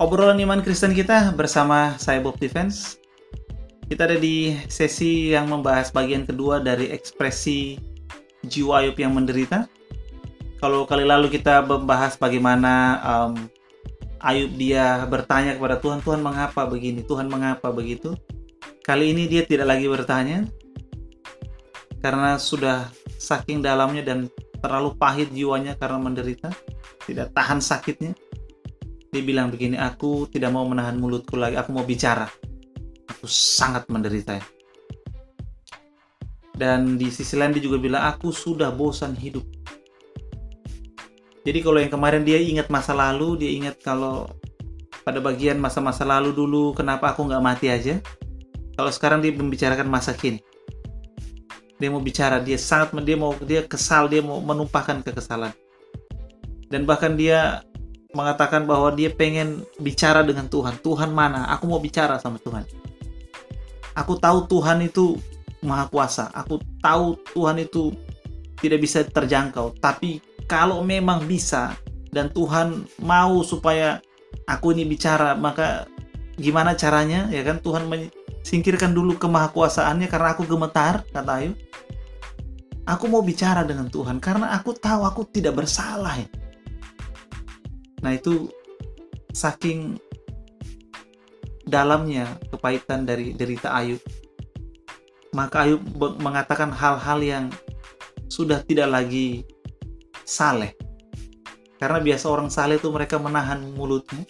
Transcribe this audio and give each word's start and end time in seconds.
obrolan 0.00 0.40
iman 0.40 0.64
Kristen 0.64 0.96
kita 0.96 1.36
bersama 1.36 1.92
saya 2.00 2.24
Bob 2.24 2.40
Defense. 2.40 2.96
Kita 3.84 4.08
ada 4.08 4.16
di 4.16 4.56
sesi 4.64 5.36
yang 5.36 5.52
membahas 5.52 5.92
bagian 5.92 6.24
kedua 6.24 6.56
dari 6.56 6.88
ekspresi 6.88 7.76
jiwa 8.48 8.80
Ayub 8.80 8.96
yang 8.96 9.12
menderita. 9.12 9.68
Kalau 10.56 10.88
kali 10.88 11.04
lalu 11.04 11.28
kita 11.28 11.60
membahas 11.60 12.16
bagaimana 12.16 12.96
um, 13.04 13.44
Ayub 14.24 14.56
dia 14.56 15.04
bertanya 15.04 15.52
kepada 15.52 15.76
Tuhan, 15.76 16.00
Tuhan 16.00 16.24
mengapa 16.24 16.64
begini, 16.64 17.04
Tuhan 17.04 17.28
mengapa 17.28 17.68
begitu. 17.68 18.16
Kali 18.80 19.12
ini 19.12 19.28
dia 19.28 19.44
tidak 19.44 19.68
lagi 19.68 19.84
bertanya, 19.84 20.48
karena 22.00 22.40
sudah 22.40 22.88
saking 23.20 23.60
dalamnya 23.60 24.00
dan 24.00 24.32
terlalu 24.64 24.96
pahit 24.96 25.28
jiwanya 25.28 25.76
karena 25.76 26.00
menderita, 26.00 26.48
tidak 27.04 27.36
tahan 27.36 27.60
sakitnya 27.60 28.16
dia 29.10 29.22
bilang 29.26 29.50
begini, 29.50 29.74
aku 29.74 30.30
tidak 30.30 30.54
mau 30.54 30.62
menahan 30.62 30.94
mulutku 30.94 31.34
lagi, 31.34 31.58
aku 31.58 31.74
mau 31.74 31.82
bicara. 31.82 32.30
Aku 33.10 33.26
sangat 33.26 33.90
menderita 33.90 34.38
ya. 34.38 34.44
Dan 36.54 36.94
di 36.94 37.10
sisi 37.10 37.34
lain 37.34 37.50
dia 37.50 37.64
juga 37.66 37.82
bilang, 37.82 38.06
aku 38.06 38.30
sudah 38.30 38.70
bosan 38.70 39.18
hidup. 39.18 39.42
Jadi 41.42 41.58
kalau 41.64 41.80
yang 41.80 41.90
kemarin 41.90 42.22
dia 42.22 42.38
ingat 42.38 42.70
masa 42.70 42.94
lalu, 42.94 43.34
dia 43.40 43.50
ingat 43.50 43.80
kalau 43.82 44.30
pada 45.02 45.18
bagian 45.18 45.56
masa-masa 45.58 46.04
lalu 46.06 46.30
dulu, 46.30 46.76
kenapa 46.76 47.10
aku 47.10 47.26
nggak 47.26 47.42
mati 47.42 47.66
aja. 47.72 47.98
Kalau 48.76 48.92
sekarang 48.92 49.24
dia 49.24 49.32
membicarakan 49.34 49.88
masa 49.88 50.14
kini. 50.14 50.38
Dia 51.80 51.88
mau 51.88 51.98
bicara, 52.04 52.38
dia 52.44 52.60
sangat 52.60 52.92
dia 53.02 53.16
mau 53.16 53.32
dia 53.40 53.64
kesal, 53.64 54.06
dia 54.06 54.20
mau 54.20 54.38
menumpahkan 54.38 55.00
kekesalan. 55.00 55.50
Dan 56.68 56.84
bahkan 56.84 57.16
dia 57.16 57.64
mengatakan 58.10 58.66
bahwa 58.66 58.90
dia 58.90 59.10
pengen 59.10 59.62
bicara 59.78 60.26
dengan 60.26 60.50
Tuhan. 60.50 60.78
Tuhan 60.82 61.14
mana? 61.14 61.46
Aku 61.54 61.70
mau 61.70 61.78
bicara 61.78 62.18
sama 62.18 62.42
Tuhan. 62.42 62.66
Aku 63.94 64.18
tahu 64.18 64.50
Tuhan 64.50 64.82
itu 64.82 65.18
maha 65.62 65.86
kuasa. 65.86 66.30
Aku 66.34 66.58
tahu 66.82 67.18
Tuhan 67.34 67.62
itu 67.62 67.94
tidak 68.58 68.82
bisa 68.82 69.06
terjangkau. 69.06 69.78
Tapi 69.78 70.18
kalau 70.50 70.82
memang 70.82 71.26
bisa 71.26 71.78
dan 72.10 72.30
Tuhan 72.34 72.86
mau 72.98 73.46
supaya 73.46 74.02
aku 74.50 74.74
ini 74.74 74.82
bicara, 74.86 75.38
maka 75.38 75.86
gimana 76.34 76.74
caranya? 76.74 77.30
Ya 77.30 77.46
kan 77.46 77.62
Tuhan 77.62 77.86
singkirkan 78.42 78.90
dulu 78.90 79.14
kemahakuasaannya 79.22 80.10
karena 80.10 80.34
aku 80.34 80.42
gemetar, 80.50 81.06
kata 81.14 81.32
Ayu. 81.38 81.52
Aku 82.90 83.06
mau 83.06 83.22
bicara 83.22 83.62
dengan 83.62 83.86
Tuhan 83.86 84.18
karena 84.18 84.50
aku 84.50 84.74
tahu 84.74 85.06
aku 85.06 85.22
tidak 85.30 85.62
bersalah 85.62 86.18
ya 86.18 86.26
Nah 88.00 88.16
itu 88.16 88.48
saking 89.32 90.00
dalamnya 91.70 92.36
kepahitan 92.50 93.06
dari 93.06 93.32
derita 93.36 93.70
Ayub. 93.70 94.02
Maka 95.30 95.68
Ayub 95.68 95.82
mengatakan 96.18 96.74
hal-hal 96.74 97.18
yang 97.22 97.44
sudah 98.26 98.62
tidak 98.66 98.90
lagi 98.90 99.46
saleh. 100.26 100.74
Karena 101.78 102.02
biasa 102.02 102.26
orang 102.28 102.50
saleh 102.50 102.76
itu 102.76 102.90
mereka 102.92 103.16
menahan 103.16 103.62
mulutnya, 103.72 104.26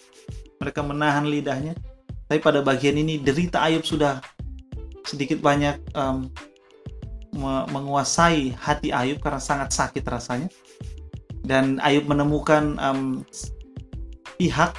mereka 0.61 0.85
menahan 0.85 1.27
lidahnya. 1.27 1.75
Tapi 2.31 2.39
pada 2.39 2.63
bagian 2.63 2.95
ini 2.95 3.19
derita 3.19 3.65
Ayub 3.65 3.83
sudah 3.83 4.23
sedikit 5.03 5.43
banyak 5.43 5.81
um, 5.99 6.31
menguasai 7.73 8.55
hati 8.55 8.95
Ayub 8.95 9.19
karena 9.19 9.41
sangat 9.43 9.75
sakit 9.75 10.05
rasanya. 10.07 10.49
Dan 11.41 11.81
Ayub 11.83 12.07
menemukan 12.07 12.77
um, 12.79 13.25
pihak 14.41 14.73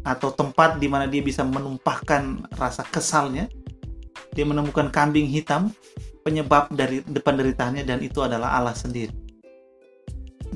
atau 0.00 0.32
tempat 0.32 0.80
di 0.80 0.88
mana 0.88 1.04
dia 1.04 1.20
bisa 1.20 1.44
menumpahkan 1.44 2.48
rasa 2.56 2.80
kesalnya. 2.88 3.52
Dia 4.32 4.48
menemukan 4.48 4.88
kambing 4.88 5.28
hitam 5.28 5.68
penyebab 6.24 6.72
dari 6.72 7.04
depan 7.04 7.36
deritaannya 7.36 7.84
dan 7.84 8.00
itu 8.00 8.24
adalah 8.24 8.56
Allah 8.56 8.72
sendiri. 8.72 9.12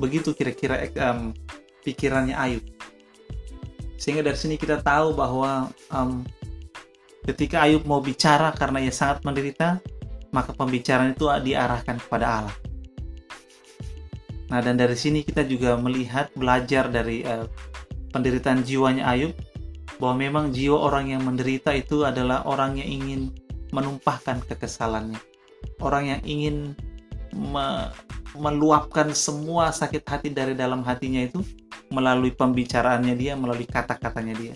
Begitu 0.01 0.33
kira-kira 0.33 0.89
um, 1.13 1.37
pikirannya 1.85 2.33
Ayub. 2.33 2.65
Sehingga 4.01 4.25
dari 4.25 4.39
sini 4.41 4.57
kita 4.57 4.81
tahu 4.81 5.13
bahwa 5.13 5.69
um, 5.93 6.25
ketika 7.29 7.69
Ayub 7.69 7.85
mau 7.85 8.01
bicara 8.01 8.51
karena 8.57 8.81
ia 8.81 8.95
sangat 8.95 9.23
menderita, 9.23 9.79
maka 10.33 10.57
pembicaraan 10.57 11.13
itu 11.13 11.29
diarahkan 11.29 12.01
kepada 12.01 12.27
Allah. 12.43 12.57
Nah, 14.49 14.65
dan 14.65 14.81
dari 14.81 14.97
sini 14.97 15.21
kita 15.21 15.45
juga 15.45 15.77
melihat 15.77 16.33
belajar 16.33 16.89
dari 16.89 17.21
uh, 17.21 17.45
penderitaan 18.13 18.65
jiwanya 18.65 19.09
Ayub 19.09 19.35
bahwa 19.99 20.15
memang 20.21 20.45
jiwa 20.55 20.79
orang 20.79 21.11
yang 21.11 21.23
menderita 21.27 21.75
itu 21.75 22.07
adalah 22.07 22.47
orang 22.47 22.79
yang 22.79 22.89
ingin 23.03 23.21
menumpahkan 23.75 24.45
kekesalannya. 24.47 25.19
Orang 25.83 26.09
yang 26.09 26.23
ingin 26.25 26.57
me 27.35 27.91
meluapkan 28.37 29.11
semua 29.17 29.73
sakit 29.73 30.05
hati 30.05 30.29
dari 30.31 30.53
dalam 30.53 30.85
hatinya 30.85 31.25
itu 31.25 31.41
melalui 31.89 32.31
pembicaraannya 32.31 33.17
dia 33.17 33.35
melalui 33.35 33.65
kata-katanya 33.65 34.35
dia. 34.37 34.55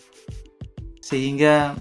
Sehingga 1.00 1.74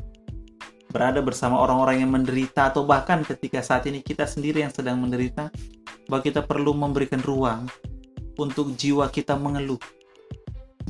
berada 0.92 1.20
bersama 1.24 1.60
orang-orang 1.60 2.04
yang 2.04 2.12
menderita 2.12 2.72
atau 2.72 2.84
bahkan 2.84 3.24
ketika 3.24 3.64
saat 3.64 3.88
ini 3.88 4.04
kita 4.04 4.28
sendiri 4.28 4.64
yang 4.64 4.74
sedang 4.74 5.00
menderita 5.00 5.52
bahwa 6.08 6.22
kita 6.24 6.44
perlu 6.44 6.76
memberikan 6.76 7.20
ruang 7.24 7.68
untuk 8.36 8.76
jiwa 8.76 9.08
kita 9.08 9.36
mengeluh 9.40 9.80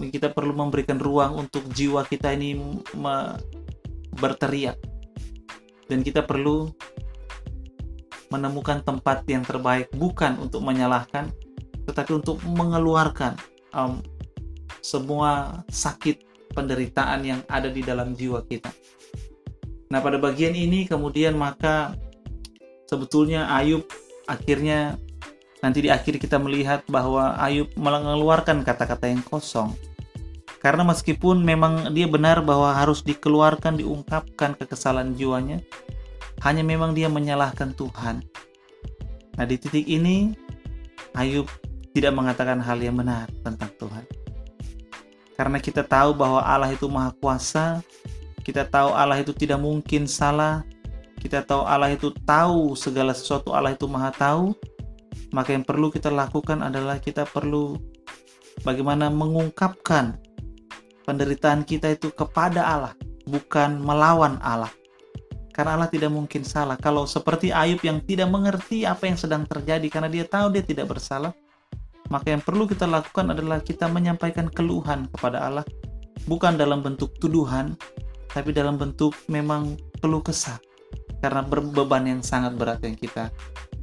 kita 0.09 0.33
perlu 0.33 0.55
memberikan 0.55 0.97
ruang 0.97 1.45
untuk 1.45 1.67
jiwa 1.69 2.01
kita 2.07 2.33
ini 2.33 2.57
berteriak 4.17 4.79
dan 5.85 6.01
kita 6.01 6.25
perlu 6.25 6.71
menemukan 8.31 8.79
tempat 8.81 9.27
yang 9.27 9.43
terbaik 9.43 9.91
bukan 9.93 10.39
untuk 10.39 10.63
menyalahkan 10.63 11.29
tetapi 11.85 12.15
untuk 12.15 12.39
mengeluarkan 12.47 13.35
um, 13.75 13.99
semua 14.79 15.61
sakit 15.67 16.23
penderitaan 16.55 17.21
yang 17.23 17.41
ada 17.47 17.71
di 17.71 17.83
dalam 17.83 18.15
jiwa 18.15 18.43
kita. 18.47 18.71
Nah, 19.91 19.99
pada 19.99 20.15
bagian 20.15 20.55
ini 20.55 20.87
kemudian 20.87 21.35
maka 21.35 21.95
sebetulnya 22.87 23.51
Ayub 23.51 23.83
akhirnya 24.23 24.95
nanti 25.59 25.83
di 25.83 25.89
akhir 25.91 26.17
kita 26.17 26.39
melihat 26.39 26.83
bahwa 26.87 27.35
Ayub 27.39 27.67
mengeluarkan 27.75 28.63
kata-kata 28.63 29.11
yang 29.11 29.23
kosong. 29.23 29.75
Karena 30.61 30.85
meskipun 30.85 31.41
memang 31.41 31.89
dia 31.89 32.05
benar 32.05 32.45
bahwa 32.45 32.69
harus 32.69 33.01
dikeluarkan, 33.01 33.81
diungkapkan 33.81 34.53
kekesalan 34.53 35.17
jiwanya, 35.17 35.57
hanya 36.45 36.61
memang 36.61 36.93
dia 36.93 37.09
menyalahkan 37.09 37.73
Tuhan. 37.73 38.21
Nah, 39.41 39.45
di 39.49 39.57
titik 39.57 39.89
ini 39.89 40.37
Ayub 41.17 41.49
tidak 41.97 42.13
mengatakan 42.13 42.61
hal 42.61 42.77
yang 42.77 42.93
benar 42.93 43.25
tentang 43.41 43.73
Tuhan. 43.81 44.05
Karena 45.33 45.57
kita 45.57 45.81
tahu 45.81 46.13
bahwa 46.13 46.45
Allah 46.45 46.69
itu 46.69 46.85
Maha 46.85 47.09
Kuasa, 47.17 47.81
kita 48.45 48.61
tahu 48.69 48.93
Allah 48.93 49.17
itu 49.17 49.33
tidak 49.33 49.57
mungkin 49.57 50.05
salah, 50.05 50.61
kita 51.17 51.41
tahu 51.41 51.65
Allah 51.65 51.89
itu 51.89 52.13
tahu 52.21 52.77
segala 52.77 53.17
sesuatu, 53.17 53.49
Allah 53.49 53.73
itu 53.73 53.89
Maha 53.89 54.13
Tahu, 54.13 54.53
maka 55.33 55.53
yang 55.53 55.65
perlu 55.65 55.89
kita 55.89 56.13
lakukan 56.13 56.61
adalah 56.61 57.01
kita 57.01 57.25
perlu 57.25 57.77
bagaimana 58.61 59.09
mengungkapkan 59.09 60.17
penderitaan 61.03 61.65
kita 61.65 61.93
itu 61.93 62.09
kepada 62.13 62.63
Allah, 62.63 62.93
bukan 63.27 63.81
melawan 63.81 64.37
Allah. 64.41 64.71
Karena 65.51 65.75
Allah 65.75 65.91
tidak 65.91 66.15
mungkin 66.15 66.47
salah. 66.47 66.79
Kalau 66.79 67.03
seperti 67.03 67.51
Ayub 67.51 67.83
yang 67.83 67.99
tidak 68.07 68.31
mengerti 68.31 68.87
apa 68.87 69.03
yang 69.05 69.19
sedang 69.19 69.43
terjadi 69.43 69.83
karena 69.91 70.07
dia 70.07 70.23
tahu 70.23 70.55
dia 70.55 70.63
tidak 70.63 70.95
bersalah, 70.95 71.35
maka 72.07 72.31
yang 72.31 72.43
perlu 72.43 72.67
kita 72.67 72.87
lakukan 72.87 73.35
adalah 73.35 73.59
kita 73.59 73.87
menyampaikan 73.91 74.47
keluhan 74.47 75.11
kepada 75.11 75.43
Allah, 75.43 75.65
bukan 76.27 76.55
dalam 76.55 76.79
bentuk 76.79 77.11
tuduhan, 77.19 77.75
tapi 78.31 78.55
dalam 78.55 78.79
bentuk 78.79 79.11
memang 79.27 79.75
keluh 79.99 80.23
kesah 80.23 80.59
karena 81.21 81.45
beban 81.45 82.03
yang 82.09 82.21
sangat 82.25 82.57
berat 82.57 82.81
yang 82.81 82.97
kita 82.97 83.29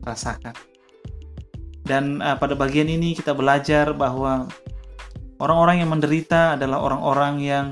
rasakan. 0.02 0.52
Dan 1.88 2.20
uh, 2.20 2.36
pada 2.36 2.52
bagian 2.52 2.90
ini 2.90 3.16
kita 3.16 3.32
belajar 3.32 3.96
bahwa 3.96 4.44
orang-orang 5.38 5.82
yang 5.82 5.90
menderita 5.90 6.58
adalah 6.58 6.82
orang-orang 6.82 7.34
yang 7.42 7.66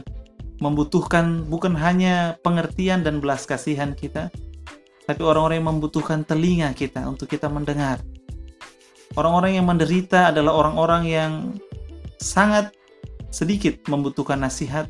membutuhkan 0.59 1.45
bukan 1.47 1.77
hanya 1.77 2.41
pengertian 2.41 3.05
dan 3.05 3.21
belas 3.21 3.45
kasihan 3.45 3.93
kita, 3.93 4.33
tapi 5.05 5.21
orang-orang 5.23 5.61
yang 5.61 5.69
membutuhkan 5.77 6.25
telinga 6.25 6.73
kita 6.73 7.05
untuk 7.05 7.29
kita 7.29 7.47
mendengar. 7.53 8.01
Orang-orang 9.15 9.61
yang 9.61 9.67
menderita 9.69 10.33
adalah 10.33 10.57
orang-orang 10.57 11.03
yang 11.07 11.33
sangat 12.19 12.73
sedikit 13.29 13.85
membutuhkan 13.87 14.41
nasihat, 14.41 14.89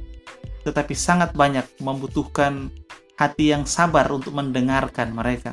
tetapi 0.62 0.94
sangat 0.94 1.34
banyak 1.34 1.66
membutuhkan 1.82 2.70
hati 3.18 3.50
yang 3.50 3.66
sabar 3.66 4.06
untuk 4.12 4.32
mendengarkan 4.36 5.10
mereka. 5.12 5.52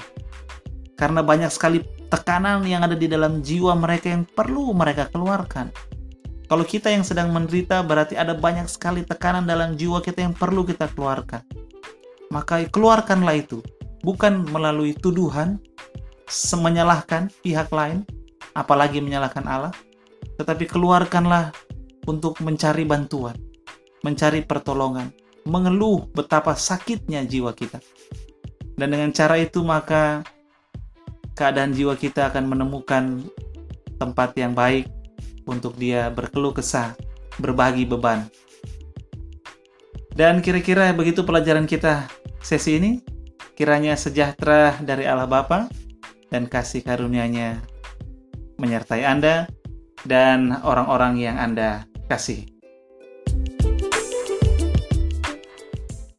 Karena 0.94 1.26
banyak 1.26 1.50
sekali 1.50 1.82
tekanan 2.08 2.62
yang 2.70 2.86
ada 2.86 2.94
di 2.94 3.10
dalam 3.10 3.42
jiwa 3.42 3.74
mereka 3.74 4.14
yang 4.14 4.24
perlu 4.30 4.72
mereka 4.78 5.10
keluarkan. 5.10 5.74
Kalau 6.54 6.70
kita 6.70 6.94
yang 6.94 7.02
sedang 7.02 7.34
menderita, 7.34 7.82
berarti 7.82 8.14
ada 8.14 8.38
banyak 8.38 8.70
sekali 8.70 9.02
tekanan 9.02 9.50
dalam 9.50 9.74
jiwa 9.74 10.06
kita 10.06 10.22
yang 10.22 10.38
perlu 10.38 10.62
kita 10.62 10.86
keluarkan. 10.94 11.42
Maka 12.30 12.62
keluarkanlah 12.70 13.42
itu, 13.42 13.66
bukan 14.06 14.46
melalui 14.54 14.94
tuduhan, 14.94 15.58
menyalahkan 16.54 17.34
pihak 17.42 17.74
lain, 17.74 18.06
apalagi 18.54 19.02
menyalahkan 19.02 19.42
Allah, 19.50 19.74
tetapi 20.38 20.70
keluarkanlah 20.70 21.50
untuk 22.06 22.38
mencari 22.38 22.86
bantuan, 22.86 23.34
mencari 24.06 24.46
pertolongan, 24.46 25.10
mengeluh 25.50 26.06
betapa 26.14 26.54
sakitnya 26.54 27.26
jiwa 27.26 27.50
kita. 27.58 27.82
Dan 28.78 28.94
dengan 28.94 29.10
cara 29.10 29.42
itu 29.42 29.66
maka 29.66 30.22
keadaan 31.34 31.74
jiwa 31.74 31.98
kita 31.98 32.30
akan 32.30 32.46
menemukan 32.46 33.26
tempat 33.98 34.38
yang 34.38 34.54
baik 34.54 34.86
untuk 35.50 35.76
dia 35.76 36.08
berkeluh 36.14 36.54
kesah, 36.54 36.94
berbagi 37.42 37.84
beban. 37.90 38.30
Dan 40.14 40.46
kira-kira 40.46 40.94
begitu 40.94 41.26
pelajaran 41.26 41.66
kita 41.66 42.06
sesi 42.44 42.78
ini. 42.78 42.92
Kiranya 43.54 43.94
sejahtera 43.94 44.82
dari 44.82 45.06
Allah 45.06 45.30
Bapa 45.30 45.70
dan 46.34 46.50
kasih 46.50 46.82
karunia-Nya 46.82 47.62
menyertai 48.58 49.06
Anda 49.06 49.46
dan 50.06 50.54
orang-orang 50.66 51.22
yang 51.22 51.38
Anda 51.38 51.86
kasih. 52.10 52.53